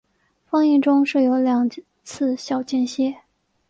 [0.47, 1.69] 放映中设有两
[2.03, 3.21] 次小间歇。